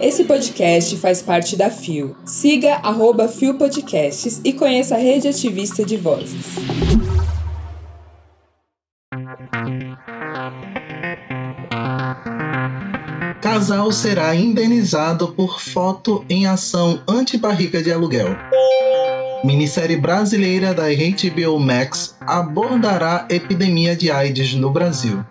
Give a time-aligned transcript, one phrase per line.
[0.00, 2.16] Esse podcast faz parte da FIO.
[2.24, 6.56] Siga arroba FIO Podcasts e conheça a rede ativista de vozes.
[13.40, 18.36] Casal será indenizado por foto em ação anti-barriga de aluguel.
[19.44, 25.24] Minissérie brasileira da HBO Max abordará epidemia de AIDS no Brasil.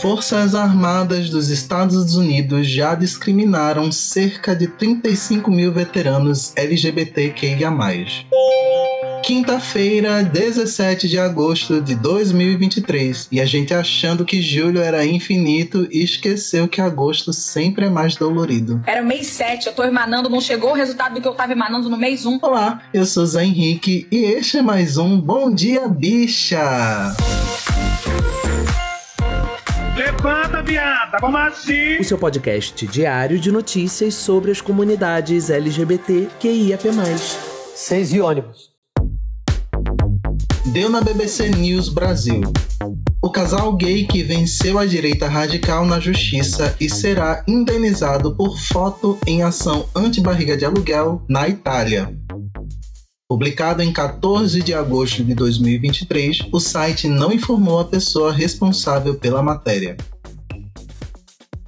[0.00, 7.70] Forças Armadas dos Estados Unidos já discriminaram cerca de 35 mil veteranos LGBTQIA.
[9.22, 16.02] Quinta-feira, 17 de agosto de 2023, e a gente achando que julho era infinito e
[16.02, 18.82] esqueceu que agosto sempre é mais dolorido.
[18.86, 21.52] Era o mês 7, eu tô emanando, não chegou o resultado do que eu tava
[21.52, 22.38] emanando no mês 1.
[22.42, 27.14] Olá, eu sou Zé Henrique e este é mais um Bom Dia Bicha!
[30.24, 31.98] Levanta, viada, como assim?
[32.00, 36.88] O seu podcast diário de notícias sobre as comunidades LGBT QIAP+.
[37.74, 38.70] Seis e ônibus.
[40.72, 42.40] Deu na BBC News Brasil.
[43.20, 49.18] O casal gay que venceu a direita radical na justiça e será indenizado por foto
[49.26, 52.16] em ação anti-barriga de aluguel na Itália.
[53.28, 59.42] Publicado em 14 de agosto de 2023, o site não informou a pessoa responsável pela
[59.42, 59.98] matéria.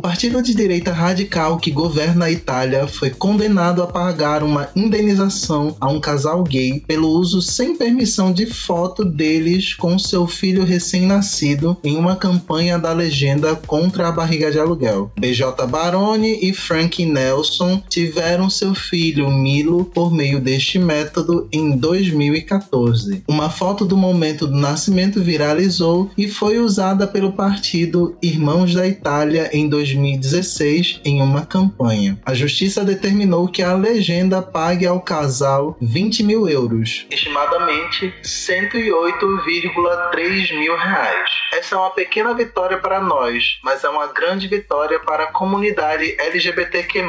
[0.00, 5.76] O partido de direita radical que governa a Itália foi condenado a pagar uma indenização
[5.78, 11.76] a um casal gay pelo uso sem permissão de foto deles com seu filho recém-nascido
[11.84, 15.12] em uma campanha da legenda contra a barriga de aluguel.
[15.20, 23.22] BJ Baroni e Frank Nelson tiveram seu filho Milo por meio deste método em 2014.
[23.28, 29.50] Uma foto do momento do nascimento viralizou e foi usada pelo partido Irmãos da Itália
[29.52, 32.18] em 2016 em uma campanha.
[32.24, 40.76] A justiça determinou que a legenda pague ao casal 20 mil euros, estimadamente 108,3 mil
[40.76, 41.30] reais.
[41.52, 46.14] Essa é uma pequena vitória para nós, mas é uma grande vitória para a comunidade
[46.18, 47.02] LGBTQ+,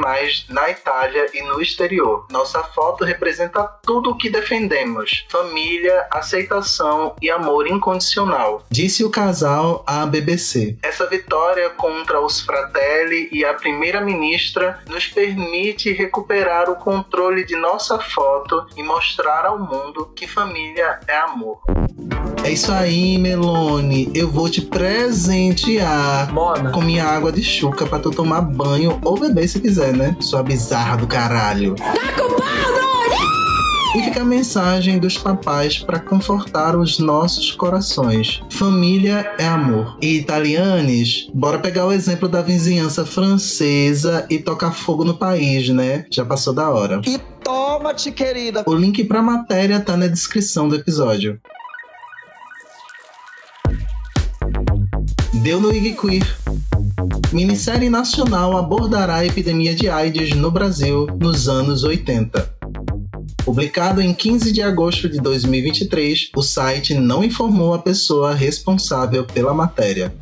[0.49, 2.25] na Itália e no exterior.
[2.31, 9.83] Nossa foto representa tudo o que defendemos: família, aceitação e amor incondicional, disse o casal
[9.85, 10.77] à BBC.
[10.81, 17.99] Essa vitória contra os Fratelli e a primeira-ministra nos permite recuperar o controle de nossa
[17.99, 21.59] foto e mostrar ao mundo que família é amor.
[22.43, 24.09] É isso aí, Melone.
[24.15, 26.71] Eu vou te presentear Mona.
[26.71, 30.15] com minha água de chuca pra tu tomar banho ou beber se quiser, né?
[30.21, 31.75] Sua bizarra do caralho.
[33.93, 38.41] E fica a mensagem dos papais para confortar os nossos corações.
[38.49, 39.97] Família é amor.
[40.01, 46.05] E italianes, bora pegar o exemplo da vizinhança francesa e tocar fogo no país, né?
[46.09, 47.01] Já passou da hora.
[47.05, 48.63] E toma-te, querida.
[48.65, 51.37] O link pra matéria tá na descrição do episódio.
[55.43, 56.37] Deu no IG Queer.
[57.33, 62.60] Minissérie nacional abordará a epidemia de AIDS no Brasil nos anos 80.
[63.43, 69.51] Publicado em 15 de agosto de 2023, o site não informou a pessoa responsável pela
[69.51, 70.13] matéria.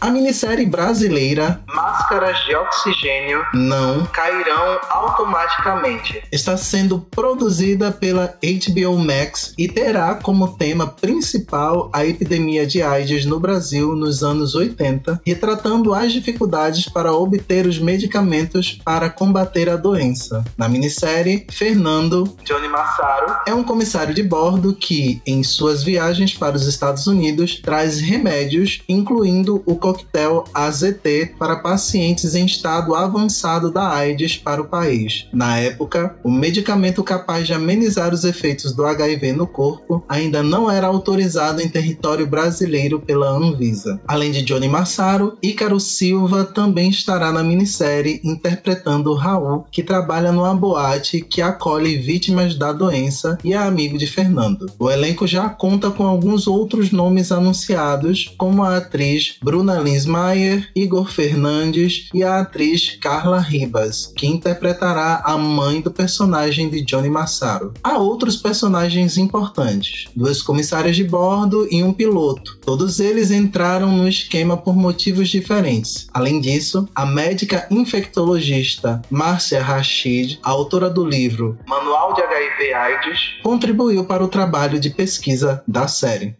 [0.00, 6.22] A minissérie brasileira Máscaras de Oxigênio não cairão automaticamente.
[6.30, 13.24] Está sendo produzida pela HBO Max e terá como tema principal a epidemia de AIDS
[13.24, 19.76] no Brasil nos anos 80, retratando as dificuldades para obter os medicamentos para combater a
[19.76, 20.44] doença.
[20.56, 26.56] Na minissérie, Fernando Johnny Massaro é um comissário de bordo que, em suas viagens para
[26.56, 33.88] os Estados Unidos, traz remédios, incluindo o coquetel AZT para pacientes em estado avançado da
[33.88, 35.28] AIDS para o país.
[35.32, 40.68] Na época, o medicamento capaz de amenizar os efeitos do HIV no corpo ainda não
[40.68, 44.00] era autorizado em território brasileiro pela Anvisa.
[44.08, 50.54] Além de Johnny Massaro, Ícaro Silva também estará na minissérie interpretando Raul, que trabalha numa
[50.54, 54.66] boate que acolhe vítimas da doença e é amigo de Fernando.
[54.80, 61.10] O elenco já conta com alguns outros nomes anunciados, como a atriz Bruna Linsmeyer, Igor
[61.10, 67.72] Fernandes e a atriz Carla Ribas, que interpretará a mãe do personagem de Johnny Massaro.
[67.82, 72.58] Há outros personagens importantes, dois comissários de bordo e um piloto.
[72.64, 76.06] Todos eles entraram no esquema por motivos diferentes.
[76.12, 84.04] Além disso, a médica infectologista Márcia Rachid, autora do livro Manual de HIV AIDS, contribuiu
[84.04, 86.36] para o trabalho de pesquisa da série.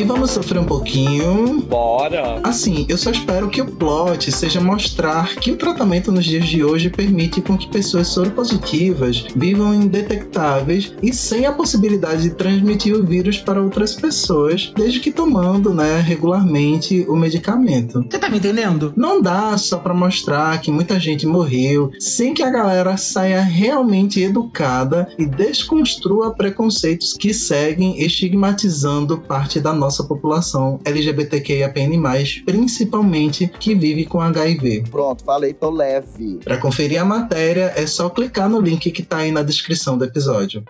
[0.00, 1.60] E vamos sofrer um pouquinho.
[1.60, 2.40] Bora!
[2.42, 6.64] Assim, eu só espero que o plot seja mostrar que o tratamento nos dias de
[6.64, 13.04] hoje permite com que pessoas soropositivas vivam indetectáveis e sem a possibilidade de transmitir o
[13.04, 18.02] vírus para outras pessoas, desde que tomando, né, regularmente o medicamento.
[18.10, 18.94] Você tá me entendendo?
[18.96, 24.22] Não dá só para mostrar que muita gente morreu, sem que a galera saia realmente
[24.22, 32.00] educada e desconstrua preconceitos que seguem estigmatizando parte da nossa população LGBTQIAPN+,
[32.44, 34.84] principalmente que vive com HIV.
[34.90, 36.38] Pronto, falei, tô leve.
[36.44, 40.04] Para conferir a matéria, é só clicar no link que tá aí na descrição do
[40.04, 40.62] episódio.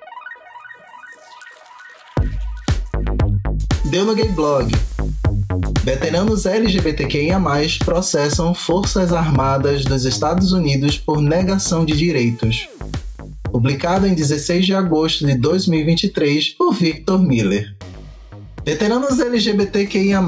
[3.90, 4.70] Deu no Gay Blog.
[5.82, 7.40] Veteranos LGBTQIA+,
[7.84, 12.68] processam Forças Armadas dos Estados Unidos por negação de direitos.
[13.50, 17.74] Publicado em 16 de agosto de 2023 por Victor Miller.
[18.64, 20.20] Veteranos LGBTQIA+,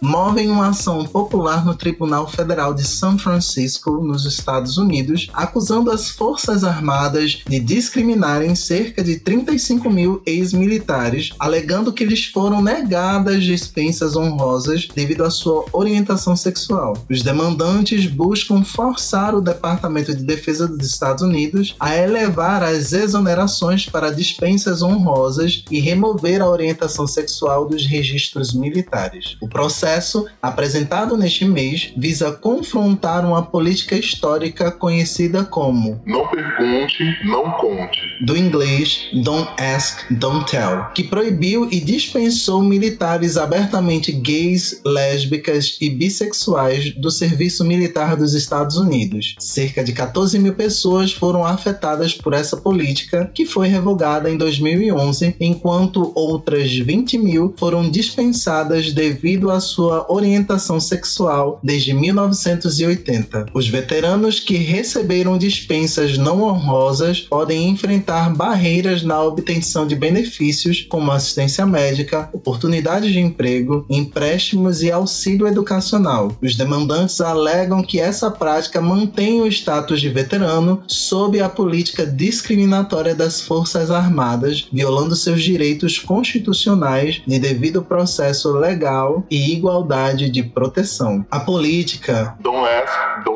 [0.00, 6.08] movem uma ação popular no Tribunal Federal de São Francisco, nos Estados Unidos, acusando as
[6.08, 14.14] Forças Armadas de discriminarem cerca de 35 mil ex-militares, alegando que lhes foram negadas dispensas
[14.14, 16.96] honrosas devido à sua orientação sexual.
[17.10, 23.86] Os demandantes buscam forçar o Departamento de Defesa dos Estados Unidos a elevar as exonerações
[23.86, 29.36] para dispensas honrosas e remover a orientação sexual dos registros militares.
[29.40, 37.50] O processo, apresentado neste mês, visa confrontar uma política histórica conhecida como Não pergunte, não
[37.52, 38.00] conte.
[38.20, 45.90] do inglês Don't Ask, Don't Tell, que proibiu e dispensou militares abertamente gays, lésbicas e
[45.90, 49.34] bissexuais do serviço militar dos Estados Unidos.
[49.38, 55.36] Cerca de 14 mil pessoas foram afetadas por essa política, que foi revogada em 2011,
[55.40, 63.46] enquanto outras 20 mil foram dispensadas devido à sua orientação sexual desde 1980.
[63.52, 71.10] Os veteranos que receberam dispensas não honrosas podem enfrentar barreiras na obtenção de benefícios como
[71.10, 76.36] assistência médica, oportunidades de emprego, empréstimos e auxílio educacional.
[76.42, 83.14] Os demandantes alegam que essa prática mantém o status de veterano sob a política discriminatória
[83.14, 91.26] das Forças Armadas, violando seus direitos constitucionais de devido processo legal e igualdade de proteção.
[91.30, 93.33] A política Don't ask, don't.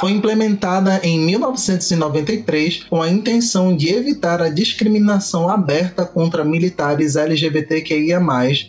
[0.00, 8.20] Foi implementada em 1993 com a intenção de evitar a discriminação aberta contra militares LGBTQIA+,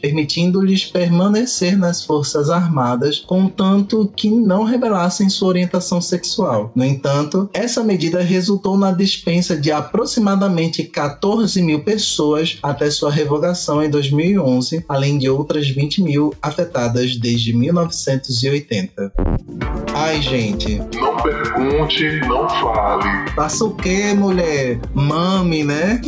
[0.01, 6.71] permitindo-lhes permanecer nas Forças Armadas, contanto que não revelassem sua orientação sexual.
[6.75, 13.83] No entanto, essa medida resultou na dispensa de aproximadamente 14 mil pessoas até sua revogação
[13.83, 19.86] em 2011, além de outras 20 mil afetadas desde 1980.
[19.99, 23.31] Ai, gente, Não pergunte, não fale.
[23.35, 24.79] Passa o quê, mulher?
[24.93, 25.99] Mame, né?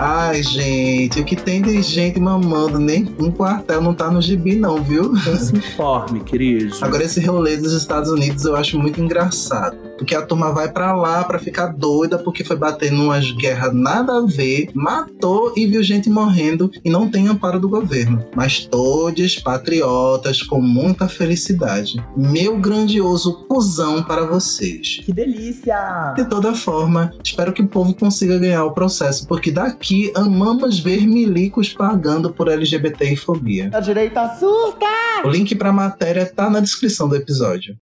[0.00, 2.78] Ai, gente, o que tem de gente mamando?
[2.78, 5.12] Nem um quartel não tá no gibi, não, viu?
[5.14, 6.74] Então se informe, querido.
[6.80, 9.76] Agora, esse rolê dos Estados Unidos eu acho muito engraçado.
[10.02, 14.18] Porque a turma vai pra lá pra ficar doida porque foi bater numas guerras nada
[14.18, 18.26] a ver, matou e viu gente morrendo e não tem amparo do governo.
[18.34, 22.04] Mas todos patriotas com muita felicidade.
[22.16, 25.02] Meu grandioso cuzão para vocês.
[25.04, 26.14] Que delícia!
[26.16, 31.06] De toda forma, espero que o povo consiga ganhar o processo, porque daqui amamos ver
[31.06, 33.70] milicos pagando por LGBT e fobia.
[33.72, 34.84] A direita surta!
[35.24, 37.76] O link pra matéria tá na descrição do episódio.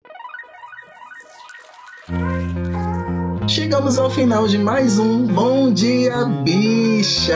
[2.09, 2.68] Bye.
[3.49, 7.35] Chegamos ao final de mais um Bom Dia Bicha!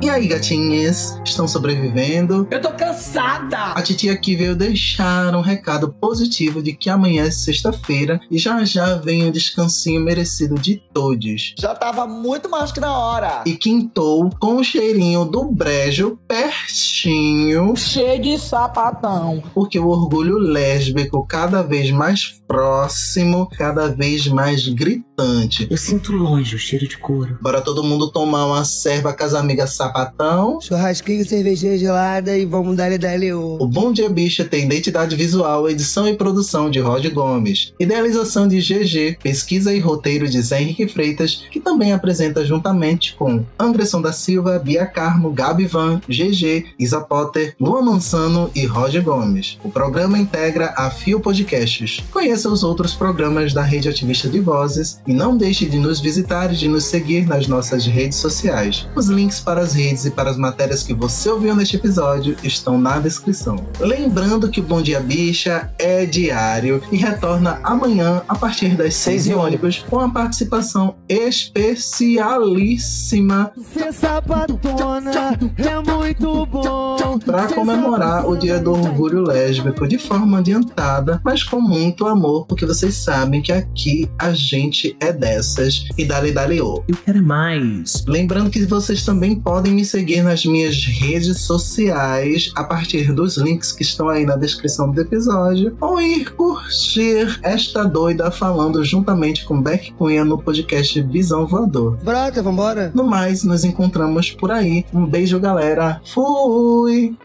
[0.00, 1.18] E aí, gatinhas?
[1.24, 2.46] Estão sobrevivendo?
[2.50, 3.72] Eu tô cansada!
[3.74, 8.64] A titia aqui veio deixar um recado positivo de que amanhã é sexta-feira e já
[8.64, 11.54] já vem o descansinho merecido de todos.
[11.58, 13.42] Já tava muito mais que na hora.
[13.46, 19.42] E quintou com o cheirinho do brejo pertinho, Cheio de sapatão.
[19.52, 25.66] porque o orgulho lésbico cada vez mais próximo, cada vez mais grito gritante.
[25.70, 27.38] Eu sinto longe o cheiro de couro.
[27.40, 30.60] Bora todo mundo tomar uma serva com as amigas sapatão.
[30.60, 33.56] Churrasquinho, cervejinha gelada e vamos dar dali o.
[33.60, 38.58] O Bom Dia Bicha tem identidade visual, edição e produção de Rod Gomes, idealização de
[38.58, 44.12] GG, pesquisa e roteiro de Zé Henrique Freitas, que também apresenta juntamente com Anderson da
[44.12, 49.58] Silva, Bia Carmo, Gabi Van, GG, Isa Potter, Lua Mansano e Roger Gomes.
[49.62, 52.02] O programa integra a Fio Podcasts.
[52.10, 56.52] Conheça os outros programas da Rede Ativista de Vozes E não deixe de nos visitar
[56.52, 58.86] e de nos seguir nas nossas redes sociais.
[58.94, 62.78] Os links para as redes e para as matérias que você ouviu neste episódio estão
[62.78, 63.56] na descrição.
[63.78, 69.26] Lembrando que o Bom Dia Bicha é diário e retorna amanhã a partir das 6
[69.26, 77.18] e ônibus com a participação especialíssima Ser sapatona é muito bom.
[77.24, 82.66] para comemorar o Dia do Orgulho Lésbico de forma adiantada, mas com muito amor, porque
[82.66, 86.82] vocês sabem que aqui a gente é dessas e dali dali ô.
[86.88, 88.04] Eu quero mais.
[88.06, 93.72] Lembrando que vocês também podem me seguir nas minhas redes sociais a partir dos links
[93.72, 99.60] que estão aí na descrição do episódio ou ir curtir esta doida falando juntamente com
[99.60, 101.96] Beck Cunha no podcast Visão Voador.
[102.02, 102.90] Brota, vambora?
[102.94, 104.84] No mais, nos encontramos por aí.
[104.92, 106.00] Um beijo, galera.
[106.04, 107.16] Fui!